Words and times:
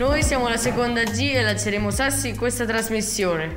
Noi 0.00 0.22
siamo 0.22 0.48
la 0.48 0.56
seconda 0.56 1.02
G 1.02 1.32
e 1.34 1.42
lanceremo 1.42 1.90
sassi 1.90 2.28
in 2.28 2.38
questa 2.38 2.64
trasmissione. 2.64 3.54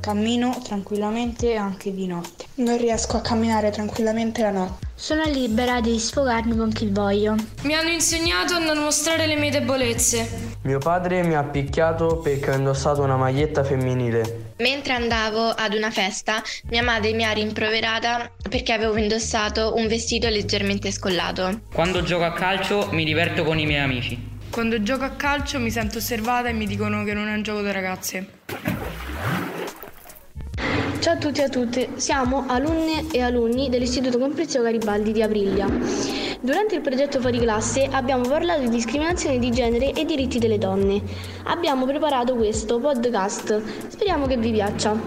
Cammino 0.00 0.58
tranquillamente 0.64 1.54
anche 1.54 1.92
di 1.92 2.06
notte. 2.06 2.46
Non 2.54 2.78
riesco 2.78 3.18
a 3.18 3.20
camminare 3.20 3.68
tranquillamente 3.70 4.40
la 4.40 4.50
notte. 4.50 4.86
Sono 4.94 5.24
libera 5.24 5.82
di 5.82 5.98
sfogarmi 5.98 6.56
con 6.56 6.72
chi 6.72 6.86
voglio. 6.86 7.34
Mi 7.64 7.74
hanno 7.74 7.90
insegnato 7.90 8.54
a 8.54 8.58
non 8.58 8.78
mostrare 8.78 9.26
le 9.26 9.36
mie 9.36 9.50
debolezze. 9.50 10.56
Mio 10.62 10.78
padre 10.78 11.22
mi 11.22 11.34
ha 11.34 11.42
picchiato 11.42 12.16
perché 12.16 12.52
ho 12.52 12.54
indossato 12.54 13.02
una 13.02 13.18
maglietta 13.18 13.62
femminile. 13.62 14.51
Mentre 14.62 14.92
andavo 14.92 15.48
ad 15.48 15.74
una 15.74 15.90
festa, 15.90 16.40
mia 16.70 16.84
madre 16.84 17.12
mi 17.14 17.24
ha 17.24 17.32
rimproverata 17.32 18.30
perché 18.48 18.72
avevo 18.72 18.96
indossato 18.96 19.74
un 19.74 19.88
vestito 19.88 20.28
leggermente 20.28 20.92
scollato. 20.92 21.62
Quando 21.74 22.04
gioco 22.04 22.22
a 22.22 22.32
calcio 22.32 22.88
mi 22.92 23.02
diverto 23.02 23.42
con 23.42 23.58
i 23.58 23.66
miei 23.66 23.80
amici. 23.80 24.16
Quando 24.50 24.80
gioco 24.80 25.02
a 25.02 25.10
calcio 25.10 25.58
mi 25.58 25.68
sento 25.68 25.98
osservata 25.98 26.48
e 26.48 26.52
mi 26.52 26.68
dicono 26.68 27.02
che 27.02 27.12
non 27.12 27.26
è 27.26 27.34
un 27.34 27.42
gioco 27.42 27.60
da 27.60 27.72
ragazze. 27.72 28.26
Ciao 31.00 31.14
a 31.14 31.16
tutti 31.16 31.40
e 31.40 31.42
a 31.42 31.48
tutte, 31.48 31.88
siamo 31.96 32.44
alunne 32.46 33.06
e 33.10 33.20
alunni 33.20 33.68
dell'Istituto 33.68 34.16
Comprensivo 34.18 34.62
Garibaldi 34.62 35.10
di 35.10 35.22
Aprilia. 35.22 35.66
Durante 36.42 36.74
il 36.74 36.80
progetto 36.80 37.20
Fuori 37.20 37.38
Classe 37.38 37.84
abbiamo 37.84 38.26
parlato 38.26 38.62
di 38.62 38.68
discriminazione 38.68 39.38
di 39.38 39.52
genere 39.52 39.92
e 39.92 40.04
diritti 40.04 40.40
delle 40.40 40.58
donne. 40.58 41.00
Abbiamo 41.44 41.86
preparato 41.86 42.34
questo 42.34 42.80
podcast, 42.80 43.62
speriamo 43.86 44.26
che 44.26 44.36
vi 44.36 44.50
piaccia. 44.50 44.98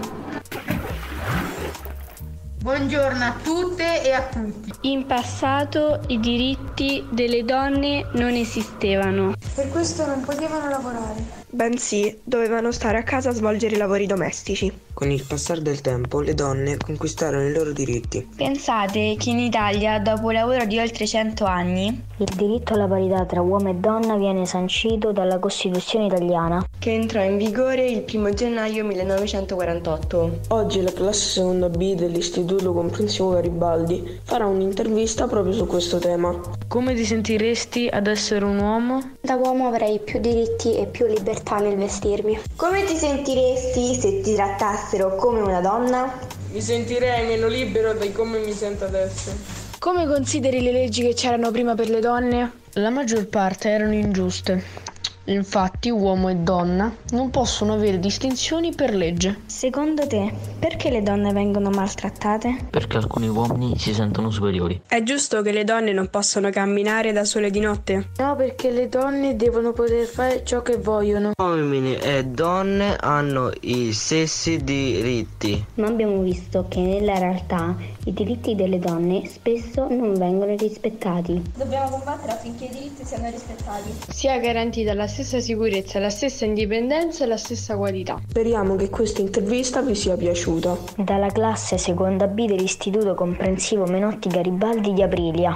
Buongiorno 2.62 3.24
a 3.26 3.36
tutte 3.44 4.02
e 4.02 4.12
a 4.14 4.24
tutti. 4.24 4.72
In 4.88 5.06
passato 5.06 6.00
i 6.08 6.22
diritti 6.22 7.06
delle 7.12 7.44
donne 7.44 8.08
non 8.14 8.32
esistevano. 8.32 9.34
Per 9.56 9.70
questo 9.72 10.06
non 10.06 10.22
potevano 10.22 10.70
lavorare. 10.70 11.45
Bensì, 11.56 12.20
dovevano 12.22 12.74
stare 12.74 12.98
a 12.98 13.04
casa 13.04 13.30
a 13.30 13.34
svolgere 13.34 13.76
i 13.76 13.78
lavori 13.78 14.06
domestici. 14.06 14.70
Con 14.94 15.10
il 15.10 15.24
passare 15.26 15.62
del 15.62 15.80
tempo 15.80 16.20
le 16.20 16.34
donne 16.34 16.76
conquistarono 16.76 17.48
i 17.48 17.54
loro 17.54 17.72
diritti. 17.72 18.28
Pensate 18.36 19.16
che 19.18 19.30
in 19.30 19.40
Italia, 19.40 20.00
dopo 20.00 20.28
un 20.28 20.34
lavoro 20.34 20.66
di 20.66 20.78
oltre 20.80 21.08
100 21.08 21.46
anni, 21.46 22.04
il 22.18 22.32
diritto 22.36 22.74
alla 22.74 22.88
parità 22.88 23.26
tra 23.26 23.42
uomo 23.42 23.70
e 23.70 23.76
donna 23.76 24.18
viene 24.18 24.46
sancito 24.46 25.14
dalla 25.14 25.40
Costituzione 25.40 26.08
italiana, 26.08 26.66
che 26.78 26.94
entrò 26.94 27.24
in 27.24 27.38
vigore 27.38 27.86
il 27.86 28.04
1 28.10 28.34
gennaio 28.34 28.84
1948. 28.86 30.40
Oggi 30.50 30.82
la 30.82 30.92
classe 30.92 31.30
seconda 31.30 31.70
B 31.70 31.96
dell'Istituto 31.96 32.74
Comprensivo 32.74 33.32
Garibaldi 33.32 34.20
farà 34.24 34.46
un'intervista 34.46 35.28
proprio 35.28 35.54
su 35.54 35.66
questo 35.68 36.00
tema. 36.00 36.38
Come 36.68 36.96
ti 36.96 37.06
sentiresti 37.06 37.88
ad 37.90 38.08
essere 38.08 38.44
un 38.44 38.60
uomo? 38.60 39.12
Da 39.22 39.36
uomo 39.36 39.68
avrei 39.68 40.00
più 40.00 40.20
diritti 40.20 40.76
e 40.78 40.86
più 40.86 41.06
libertà 41.06 41.45
nel 41.54 41.78
vestirmi. 41.78 42.40
Come 42.56 42.84
ti 42.84 42.96
sentiresti 42.96 43.96
se 43.96 44.22
ti 44.22 44.34
trattassero 44.34 45.16
come 45.16 45.42
una 45.42 45.62
donna? 45.62 46.12
Mi 46.52 46.62
sentirei 46.62 47.28
meno 47.28 47.48
libero 47.48 47.94
di 47.94 48.12
come 48.12 48.40
mi 48.40 48.52
sento 48.52 48.86
adesso. 48.86 49.32
Come 49.80 50.08
consideri 50.08 50.62
le 50.62 50.72
leggi 50.72 51.04
che 51.04 51.14
c'erano 51.14 51.52
prima 51.52 51.76
per 51.76 51.90
le 51.90 52.00
donne? 52.00 52.52
La 52.74 52.90
maggior 52.90 53.28
parte 53.28 53.70
erano 53.70 53.94
ingiuste. 53.94 54.64
Infatti 55.26 55.90
uomo 55.90 56.30
e 56.30 56.36
donna 56.36 56.94
non 57.12 57.32
possono 57.32 57.74
avere 57.74 58.00
distinzioni 58.00 58.76
per 58.76 58.94
legge. 58.94 59.42
Secondo 59.48 60.06
te, 60.06 60.32
perché 60.60 60.92
le 60.92 61.02
donne 61.02 61.34
vengono 61.34 61.72
maltrattate? 61.72 62.68
Perché 62.70 62.98
alcuni 62.98 63.28
uomini 63.28 63.78
si 63.80 63.94
sentono 63.94 64.30
superiori. 64.30 64.82
È 64.88 65.02
giusto 65.02 65.42
che 65.42 65.52
le 65.52 65.64
donne 65.64 65.94
non 65.94 66.10
possano 66.10 66.52
camminare 66.52 67.12
da 67.12 67.24
sole 67.24 67.50
di 67.50 67.60
notte? 67.60 68.10
No, 68.18 68.36
perché 68.36 68.70
le 68.70 68.88
donne 68.88 69.36
devono 69.36 69.72
poter 69.72 70.06
fare 70.06 70.44
ciò 70.46 70.62
che 70.62 70.78
vogliono. 70.78 71.32
Uomini 71.42 71.96
e 71.96 72.24
donne 72.26 72.96
hanno 73.00 73.52
i 73.62 73.94
stessi 73.94 74.64
diritti. 74.64 75.66
Ma 75.76 75.88
abbiamo 75.88 76.22
visto 76.22 76.66
che 76.70 76.82
nella 76.82 77.18
realtà 77.18 77.76
i 78.06 78.14
diritti 78.14 78.54
delle 78.54 78.78
donne 78.78 79.28
spesso 79.28 79.88
non 79.90 80.14
vengono 80.14 80.56
rispettati. 80.56 81.42
Dobbiamo 81.56 81.90
combattere 81.90 82.34
affinché 82.34 82.66
i 82.66 82.70
diritti 82.70 83.04
siano 83.04 83.28
rispettati. 83.30 83.92
Sia 84.10 84.38
garantita 84.38 84.94
la 84.94 85.08
stessa 85.16 85.40
sicurezza, 85.40 85.98
la 86.00 86.10
stessa 86.10 86.44
indipendenza 86.44 87.24
e 87.24 87.28
la 87.28 87.38
stessa 87.38 87.78
qualità. 87.78 88.20
Speriamo 88.28 88.76
che 88.76 88.90
questa 88.90 89.22
intervista 89.22 89.82
vi 89.82 89.96
sia 89.96 90.18
piaciuta. 90.18 90.78
Dalla 90.98 91.28
classe 91.28 91.78
seconda 91.78 92.28
B 92.28 92.46
dell'Istituto 92.46 93.14
Comprensivo 93.14 93.86
Menotti 93.86 94.28
Garibaldi 94.28 94.92
di 94.92 95.02
Aprilia. 95.02 95.56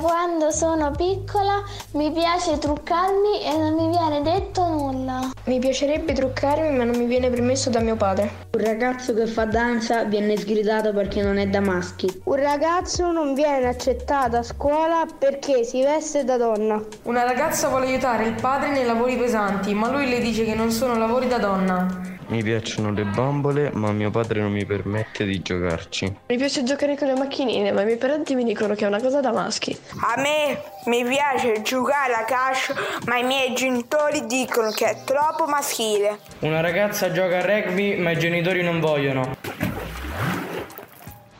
Quando 0.00 0.50
sono 0.50 0.92
piccola 0.92 1.62
mi 1.92 2.10
piace 2.10 2.56
truccarmi 2.56 3.42
e 3.44 3.54
non 3.58 3.74
mi 3.74 3.90
viene 3.90 4.22
detto 4.22 4.66
nulla. 4.66 5.30
Mi 5.44 5.58
piacerebbe 5.58 6.14
truccarmi 6.14 6.74
ma 6.74 6.84
non 6.84 6.96
mi 6.96 7.04
viene 7.04 7.28
permesso 7.28 7.68
da 7.68 7.80
mio 7.80 7.96
padre. 7.96 8.30
Un 8.54 8.64
ragazzo 8.64 9.12
che 9.12 9.26
fa 9.26 9.44
danza 9.44 10.04
viene 10.04 10.38
sgridato 10.38 10.94
perché 10.94 11.20
non 11.20 11.36
è 11.36 11.46
da 11.48 11.60
maschi. 11.60 12.22
Un 12.24 12.36
ragazzo 12.36 13.12
non 13.12 13.34
viene 13.34 13.66
accettato 13.68 14.36
a 14.36 14.42
scuola 14.42 15.06
perché 15.18 15.64
si 15.64 15.82
veste 15.82 16.24
da 16.24 16.38
donna. 16.38 16.82
Una 17.02 17.24
ragazza 17.24 17.68
vuole 17.68 17.88
aiutare 17.88 18.24
il 18.24 18.40
padre 18.40 18.70
nei 18.70 18.86
lavori 18.86 19.16
pesanti 19.18 19.74
ma 19.74 19.90
lui 19.90 20.08
le 20.08 20.20
dice 20.20 20.46
che 20.46 20.54
non 20.54 20.70
sono 20.70 20.96
lavori 20.96 21.28
da 21.28 21.38
donna. 21.38 22.09
Mi 22.30 22.44
piacciono 22.44 22.92
le 22.92 23.02
bambole, 23.02 23.72
ma 23.74 23.90
mio 23.90 24.12
padre 24.12 24.40
non 24.40 24.52
mi 24.52 24.64
permette 24.64 25.24
di 25.24 25.42
giocarci. 25.42 26.14
Mi 26.28 26.36
piace 26.36 26.62
giocare 26.62 26.96
con 26.96 27.08
le 27.08 27.14
macchinine, 27.14 27.72
ma 27.72 27.82
i 27.82 27.84
miei 27.84 27.96
parenti 27.96 28.36
mi 28.36 28.44
dicono 28.44 28.76
che 28.76 28.84
è 28.84 28.86
una 28.86 29.00
cosa 29.00 29.20
da 29.20 29.32
maschi. 29.32 29.76
A 30.00 30.20
me 30.20 30.62
mi 30.84 31.04
piace 31.04 31.60
giocare 31.62 32.12
a 32.14 32.22
calcio, 32.22 32.72
ma 33.06 33.18
i 33.18 33.24
miei 33.24 33.52
genitori 33.54 34.26
dicono 34.26 34.70
che 34.70 34.86
è 34.86 34.96
troppo 35.04 35.46
maschile. 35.46 36.20
Una 36.38 36.60
ragazza 36.60 37.10
gioca 37.10 37.38
a 37.38 37.44
rugby, 37.44 37.96
ma 37.96 38.12
i 38.12 38.16
genitori 38.16 38.62
non 38.62 38.78
vogliono. 38.78 39.36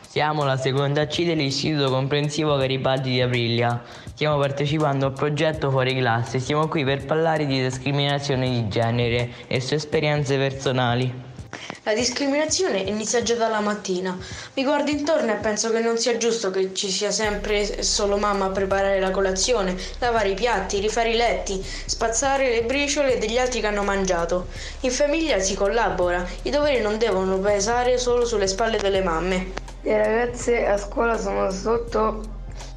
Siamo 0.09 0.43
la 0.43 0.57
seconda 0.57 1.07
C 1.07 1.23
dell'Istituto 1.23 1.89
Comprensivo 1.89 2.57
Garibaldi 2.57 3.11
di 3.11 3.21
Aprilia. 3.21 3.81
Stiamo 4.21 4.37
partecipando 4.37 5.07
al 5.07 5.13
progetto 5.13 5.71
Fuori 5.71 5.95
Classe. 5.95 6.37
Siamo 6.37 6.67
qui 6.67 6.83
per 6.83 7.05
parlare 7.05 7.47
di 7.47 7.59
discriminazione 7.59 8.51
di 8.51 8.67
genere 8.67 9.31
e 9.47 9.59
sue 9.59 9.77
esperienze 9.77 10.37
personali. 10.37 11.11
La 11.81 11.95
discriminazione 11.95 12.81
inizia 12.81 13.23
già 13.23 13.33
dalla 13.33 13.61
mattina. 13.61 14.15
Mi 14.53 14.63
guardo 14.63 14.91
intorno 14.91 15.31
e 15.31 15.37
penso 15.37 15.71
che 15.71 15.79
non 15.79 15.97
sia 15.97 16.17
giusto 16.17 16.51
che 16.51 16.71
ci 16.75 16.91
sia 16.91 17.09
sempre 17.09 17.81
solo 17.81 18.17
mamma 18.17 18.45
a 18.45 18.49
preparare 18.49 18.99
la 18.99 19.09
colazione, 19.09 19.75
lavare 19.97 20.29
i 20.29 20.35
piatti, 20.35 20.79
rifare 20.79 21.09
i 21.09 21.15
letti, 21.15 21.59
spazzare 21.59 22.47
le 22.51 22.61
briciole 22.61 23.17
degli 23.17 23.39
altri 23.39 23.59
che 23.59 23.65
hanno 23.65 23.81
mangiato. 23.81 24.49
In 24.81 24.91
famiglia 24.91 25.39
si 25.39 25.55
collabora, 25.55 26.23
i 26.43 26.51
doveri 26.51 26.79
non 26.79 26.99
devono 26.99 27.39
pesare 27.39 27.97
solo 27.97 28.23
sulle 28.25 28.45
spalle 28.45 28.77
delle 28.77 29.01
mamme. 29.01 29.51
Le 29.81 29.97
ragazze 29.97 30.67
a 30.67 30.77
scuola 30.77 31.17
sono 31.17 31.49
sotto 31.49 32.30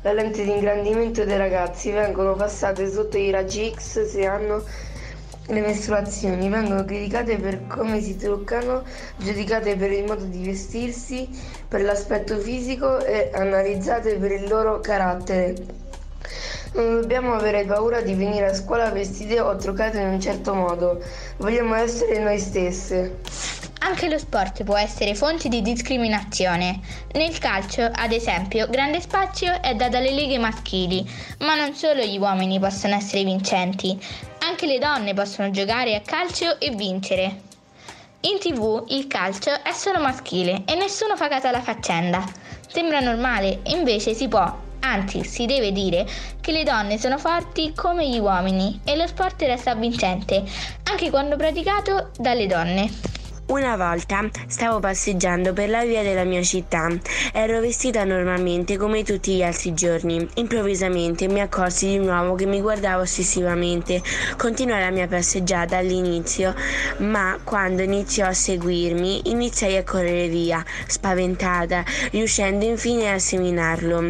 la 0.04 0.12
lente 0.12 0.44
di 0.44 0.50
ingrandimento 0.50 1.25
dei 1.25 1.38
ragazzi, 1.38 1.91
vengono 1.91 2.34
passate 2.34 2.91
sotto 2.91 3.16
i 3.16 3.31
raggi 3.31 3.72
X 3.75 4.04
se 4.04 4.26
hanno 4.26 4.62
le 5.47 5.60
mestruazioni, 5.62 6.50
vengono 6.50 6.84
criticate 6.84 7.38
per 7.38 7.66
come 7.66 8.03
si 8.03 8.15
truccano, 8.15 8.82
giudicate 9.16 9.76
per 9.76 9.91
il 9.92 10.04
modo 10.04 10.25
di 10.25 10.44
vestirsi, 10.44 11.26
per 11.66 11.81
l'aspetto 11.81 12.37
fisico 12.37 13.03
e 13.03 13.31
analizzate 13.32 14.16
per 14.16 14.32
il 14.32 14.47
loro 14.47 14.81
carattere. 14.81 15.54
Non 16.75 17.00
dobbiamo 17.00 17.32
avere 17.32 17.65
paura 17.65 18.03
di 18.03 18.12
venire 18.12 18.50
a 18.50 18.54
scuola 18.54 18.91
vestite 18.91 19.41
o 19.41 19.56
truccate 19.56 20.00
in 20.00 20.09
un 20.09 20.21
certo 20.21 20.53
modo, 20.53 21.03
vogliamo 21.38 21.76
essere 21.76 22.19
noi 22.19 22.38
stesse. 22.38 23.21
Anche 23.84 24.09
lo 24.09 24.17
sport 24.17 24.65
può 24.65 24.78
essere 24.78 25.15
fonte 25.15 25.50
di 25.50 25.61
discriminazione. 25.61 26.81
Nel 27.12 27.39
calcio, 27.39 27.83
ad 27.83 28.12
esempio, 28.12 28.67
grande 28.71 28.99
spazio 28.99 29.60
è 29.60 29.75
dato 29.75 29.98
alle 29.98 30.10
leghe 30.10 30.39
maschili, 30.39 31.07
ma 31.41 31.54
non 31.54 31.75
solo 31.75 32.03
gli 32.03 32.16
uomini 32.16 32.59
possono 32.59 32.95
essere 32.95 33.25
vincenti, 33.25 33.97
anche 34.39 34.65
le 34.65 34.78
donne 34.78 35.13
possono 35.13 35.51
giocare 35.51 35.95
a 35.95 36.01
calcio 36.01 36.59
e 36.59 36.71
vincere. 36.71 37.42
In 38.21 38.39
tv 38.39 38.84
il 38.89 39.07
calcio 39.07 39.51
è 39.63 39.72
solo 39.72 40.01
maschile 40.01 40.63
e 40.65 40.77
nessuno 40.77 41.15
fa 41.15 41.28
caso 41.28 41.48
alla 41.48 41.60
faccenda. 41.60 42.25
Sembra 42.66 43.01
normale, 43.01 43.60
invece 43.65 44.15
si 44.15 44.28
può, 44.28 44.51
anzi 44.80 45.25
si 45.25 45.45
deve 45.45 45.72
dire 45.72 46.07
che 46.41 46.53
le 46.53 46.65
donne 46.65 46.97
sono 46.97 47.19
forti 47.19 47.75
come 47.75 48.09
gli 48.09 48.19
uomini 48.19 48.80
e 48.83 48.97
lo 48.97 49.07
sport 49.07 49.42
resta 49.42 49.75
vincente, 49.75 50.42
anche 50.84 51.10
quando 51.10 51.37
praticato 51.37 52.13
dalle 52.16 52.47
donne. 52.47 53.14
Una 53.46 53.76
volta 53.76 54.26
stavo 54.46 54.80
passeggiando 54.80 55.52
per 55.52 55.68
la 55.68 55.84
via 55.84 56.02
della 56.02 56.24
mia 56.24 56.42
città. 56.42 56.88
Ero 57.30 57.60
vestita 57.60 58.02
normalmente 58.04 58.78
come 58.78 59.02
tutti 59.02 59.34
gli 59.34 59.42
altri 59.42 59.74
giorni. 59.74 60.26
Improvvisamente 60.36 61.28
mi 61.28 61.42
accorsi 61.42 61.88
di 61.88 61.98
un 61.98 62.08
uomo 62.08 62.36
che 62.36 62.46
mi 62.46 62.62
guardava 62.62 63.02
ossessivamente. 63.02 64.00
Continuai 64.38 64.80
la 64.80 64.91
mia 64.91 65.06
passeggiata 65.06 65.76
all'inizio, 65.76 66.54
ma 66.98 67.38
quando 67.44 67.82
iniziò 67.82 68.24
a 68.24 68.32
seguirmi 68.32 69.28
iniziai 69.28 69.76
a 69.76 69.84
correre 69.84 70.28
via, 70.28 70.64
spaventata, 70.86 71.84
riuscendo 72.12 72.64
infine 72.64 73.12
a 73.12 73.18
seminarlo. 73.18 74.06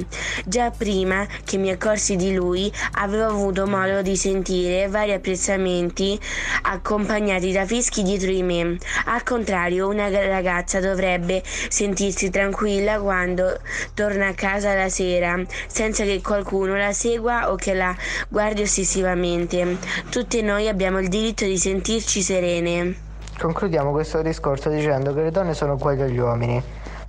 Già 0.46 0.70
prima 0.70 1.26
che 1.44 1.56
mi 1.56 1.70
accorsi 1.70 2.14
di 2.14 2.32
lui 2.32 2.72
avevo 2.98 3.24
avuto 3.24 3.66
modo 3.66 4.00
di 4.00 4.16
sentire 4.16 4.86
vari 4.86 5.12
apprezzamenti 5.12 6.18
accompagnati 6.62 7.50
da 7.50 7.66
fischi 7.66 8.04
dietro 8.04 8.30
di 8.30 8.42
me. 8.44 8.78
Al 9.06 9.22
contrario, 9.24 9.88
una 9.88 10.08
ragazza 10.08 10.78
dovrebbe 10.78 11.42
sentirsi 11.44 12.30
tranquilla 12.30 13.00
quando 13.00 13.58
torna 13.94 14.28
a 14.28 14.34
casa 14.34 14.74
la 14.74 14.88
sera, 14.88 15.42
senza 15.66 16.04
che 16.04 16.20
qualcuno 16.22 16.76
la 16.76 16.92
segua 16.92 17.50
o 17.50 17.56
che 17.56 17.74
la 17.74 17.94
guardi 18.28 18.62
ossessivamente. 18.62 19.78
Tutte 20.10 20.40
noi 20.42 20.68
abbiamo 20.68 21.00
il 21.00 21.08
diritto 21.08 21.44
di 21.44 21.58
sentirci 21.58 22.22
serene. 22.22 22.94
Concludiamo 23.36 23.90
questo 23.90 24.22
discorso 24.22 24.68
dicendo 24.68 25.12
che 25.12 25.22
le 25.22 25.30
donne 25.32 25.54
sono 25.54 25.72
uguali 25.72 26.02
agli 26.02 26.18
uomini. 26.18 26.62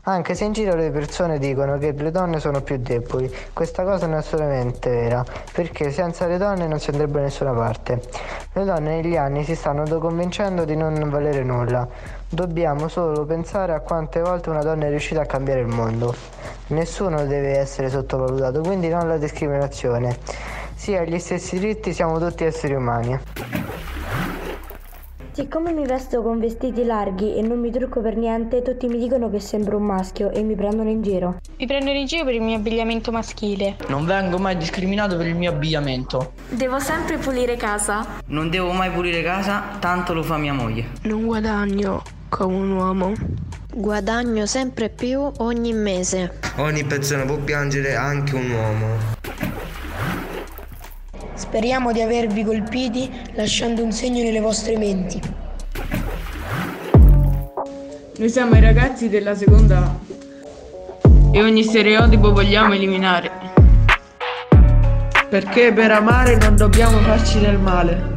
Anche 0.08 0.36
se 0.36 0.44
in 0.44 0.52
giro 0.52 0.76
le 0.76 0.92
persone 0.92 1.40
dicono 1.40 1.80
che 1.80 1.92
le 1.92 2.12
donne 2.12 2.40
sono 2.40 2.62
più 2.62 2.78
deboli, 2.78 3.34
questa 3.54 3.84
cosa 3.84 4.06
non 4.06 4.18
è 4.18 4.20
assolutamente 4.20 4.88
vera, 4.88 5.26
perché 5.52 5.90
senza 5.90 6.28
le 6.28 6.38
donne 6.38 6.68
non 6.68 6.80
si 6.80 6.92
andrebbe 6.92 7.14
da 7.14 7.22
nessuna 7.22 7.54
parte. 7.54 8.02
Le 8.54 8.64
donne 8.66 9.02
negli 9.02 9.18
anni 9.18 9.44
si 9.44 9.56
stanno 9.56 9.84
convincendo 9.98 10.64
di 10.64 10.76
non 10.76 11.10
valere 11.10 11.44
nulla. 11.44 11.88
Dobbiamo 12.30 12.88
solo 12.88 13.26
pensare 13.26 13.74
a 13.74 13.80
quante 13.80 14.22
volte 14.22 14.52
una 14.52 14.62
donna 14.62 14.86
è 14.86 14.90
riuscita 14.90 15.22
a 15.22 15.26
cambiare 15.26 15.62
il 15.62 15.74
mondo. 15.74 16.14
Nessuno 16.68 17.26
deve 17.26 17.58
essere 17.58 17.90
sottovalutato, 17.90 18.62
quindi 18.62 18.90
non 18.90 19.08
la 19.08 19.18
discriminazione. 19.18 20.18
Sì, 20.76 20.96
agli 20.96 21.18
stessi 21.18 21.58
diritti 21.58 21.94
siamo 21.94 22.20
tutti 22.20 22.44
esseri 22.44 22.76
umani. 22.76 23.20
Siccome 25.36 25.74
mi 25.74 25.86
vesto 25.86 26.22
con 26.22 26.40
vestiti 26.40 26.86
larghi 26.86 27.36
e 27.36 27.42
non 27.42 27.60
mi 27.60 27.70
trucco 27.70 28.00
per 28.00 28.16
niente, 28.16 28.62
tutti 28.62 28.88
mi 28.88 28.98
dicono 28.98 29.30
che 29.30 29.42
sembro 29.42 29.76
un 29.76 29.84
maschio 29.84 30.32
e 30.32 30.42
mi 30.44 30.56
prendono 30.56 30.90
in 30.90 31.02
giro. 31.02 31.42
Mi 31.58 31.66
prendono 31.66 31.98
in 31.98 32.06
giro 32.06 32.24
per 32.24 32.36
il 32.36 32.42
mio 32.42 32.56
abbigliamento 32.56 33.12
maschile. 33.12 33.76
Non 33.90 34.06
vengo 34.06 34.38
mai 34.38 34.56
discriminato 34.56 35.18
per 35.18 35.28
il 35.28 35.36
mio 35.36 35.52
abbigliamento. 35.52 36.32
Devo 36.48 36.80
sempre 36.80 37.18
pulire 37.18 37.58
casa. 37.58 38.22
Non 38.28 38.50
devo 38.50 38.72
mai 38.72 38.90
pulire 38.92 39.22
casa, 39.24 39.76
tanto 39.80 40.14
lo 40.14 40.24
fa 40.24 40.38
mia 40.38 40.54
moglie. 40.54 40.86
Non 41.02 41.26
guadagno 41.26 42.02
come 42.30 42.56
un 42.56 42.72
uomo. 42.72 43.12
Guadagno 43.74 44.46
sempre 44.46 44.88
più 44.88 45.30
ogni 45.40 45.74
mese. 45.74 46.40
Ogni 46.60 46.86
persona 46.86 47.26
può 47.26 47.36
piangere, 47.36 47.94
anche 47.94 48.36
un 48.36 48.52
uomo. 48.52 49.15
Speriamo 51.36 51.92
di 51.92 52.02
avervi 52.02 52.44
colpiti 52.44 53.12
lasciando 53.34 53.84
un 53.84 53.92
segno 53.92 54.24
nelle 54.24 54.40
vostre 54.40 54.78
menti. 54.78 55.22
Noi 58.18 58.30
siamo 58.30 58.56
i 58.56 58.62
ragazzi 58.62 59.10
della 59.10 59.36
seconda 59.36 59.78
A 59.80 59.96
e 61.34 61.44
ogni 61.44 61.64
stereotipo 61.64 62.32
vogliamo 62.32 62.74
eliminare. 62.74 63.30
Perché 65.30 65.74
per 65.74 65.92
amare 65.92 66.38
non 66.38 66.56
dobbiamo 66.56 67.00
farci 67.00 67.42
del 67.42 67.60
male. 67.60 68.14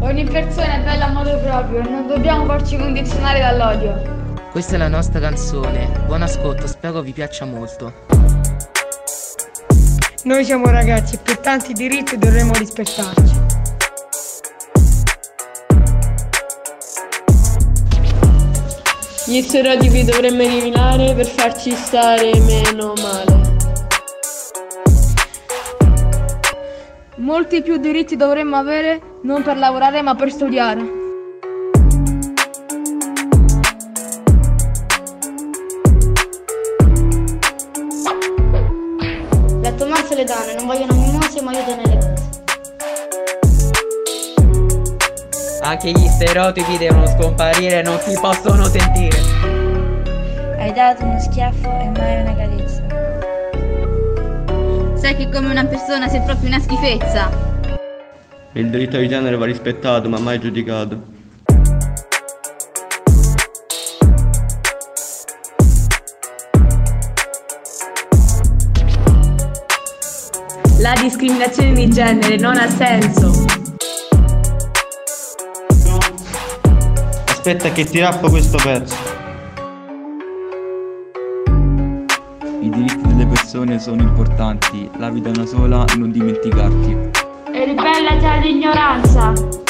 Ogni 0.00 0.24
persona 0.24 0.74
è 0.74 0.82
bella 0.82 1.06
a 1.06 1.12
modo 1.12 1.38
proprio 1.38 1.80
e 1.80 1.88
non 1.88 2.06
dobbiamo 2.06 2.44
farci 2.44 2.76
condizionare 2.76 3.40
dall'odio. 3.40 4.14
Questa 4.50 4.74
è 4.74 4.78
la 4.78 4.88
nostra 4.88 5.20
canzone. 5.20 5.88
Buon 6.04 6.20
ascolto, 6.20 6.66
spero 6.66 7.00
vi 7.00 7.12
piaccia 7.12 7.46
molto. 7.46 8.15
Noi 10.26 10.44
siamo 10.44 10.68
ragazzi 10.70 11.14
e 11.14 11.18
per 11.18 11.38
tanti 11.38 11.72
diritti 11.72 12.18
dovremmo 12.18 12.52
rispettarci. 12.54 13.32
Gli 19.26 19.40
stereotipi 19.40 20.02
dovremmo 20.02 20.42
eliminare 20.42 21.14
per 21.14 21.26
farci 21.26 21.70
stare 21.76 22.32
meno 22.40 22.92
male. 23.00 23.56
Molti 27.18 27.62
più 27.62 27.76
diritti 27.76 28.16
dovremmo 28.16 28.56
avere 28.56 29.00
non 29.22 29.44
per 29.44 29.56
lavorare 29.56 30.02
ma 30.02 30.16
per 30.16 30.32
studiare. 30.32 30.95
E 40.08 40.14
le 40.14 40.24
donne 40.24 40.54
non 40.54 40.66
vogliono 40.66 40.94
mimose 40.94 41.42
ma 41.42 41.50
aiutano 41.50 41.82
nelle 41.82 41.98
cose. 41.98 42.44
Anche 45.62 45.90
gli 45.90 46.06
stereotipi 46.06 46.78
devono 46.78 47.08
scomparire, 47.08 47.82
non 47.82 47.98
si 47.98 48.16
possono 48.20 48.64
sentire. 48.66 49.18
Hai 50.58 50.72
dato 50.72 51.02
uno 51.02 51.18
schiaffo 51.18 51.68
e 51.68 51.90
mai 51.90 52.20
una 52.20 52.36
carezza. 52.36 52.82
Sai 54.94 55.16
che 55.16 55.28
come 55.28 55.50
una 55.50 55.64
persona 55.66 56.06
sei 56.08 56.22
proprio 56.22 56.48
una 56.50 56.60
schifezza. 56.60 57.28
Il 58.52 58.70
diritto 58.70 58.98
di 58.98 59.08
genere 59.08 59.36
va 59.36 59.44
rispettato 59.44 60.08
ma 60.08 60.20
mai 60.20 60.38
giudicato. 60.38 61.14
La 70.86 70.94
discriminazione 71.00 71.72
di 71.72 71.88
genere 71.88 72.36
non 72.36 72.56
ha 72.56 72.68
senso. 72.68 73.44
Aspetta 77.26 77.72
che 77.72 77.84
ti 77.86 77.98
rappo 77.98 78.30
questo 78.30 78.56
pezzo. 78.62 78.94
I 82.60 82.70
diritti 82.70 83.02
delle 83.02 83.26
persone 83.26 83.80
sono 83.80 84.00
importanti, 84.02 84.88
la 84.98 85.10
vita 85.10 85.28
è 85.28 85.32
una 85.34 85.46
sola, 85.46 85.84
non 85.96 86.12
dimenticarti. 86.12 86.96
E 87.52 87.64
ribellati 87.64 88.24
all'ignoranza. 88.24 89.65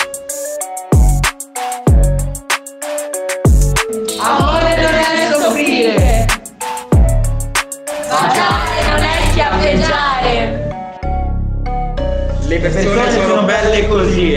Le 12.66 12.72
persone 12.72 13.12
sono 13.12 13.42
belle 13.44 13.86
così. 13.86 14.32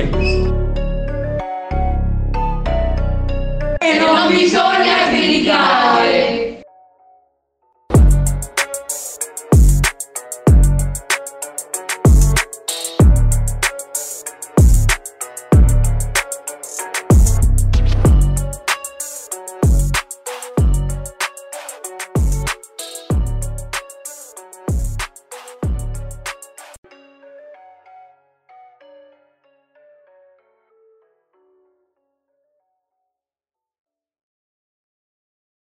E 3.80 3.98
non 3.98 4.28
bisogna 4.28 5.08
criticare. 5.10 6.19